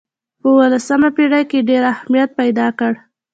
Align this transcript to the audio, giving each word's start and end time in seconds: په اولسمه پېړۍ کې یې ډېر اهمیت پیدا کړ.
په 0.41 0.47
اولسمه 0.63 1.09
پېړۍ 1.15 1.43
کې 1.49 1.57
یې 1.61 1.67
ډېر 1.69 1.83
اهمیت 1.93 2.29
پیدا 2.39 2.67
کړ. 2.79 2.93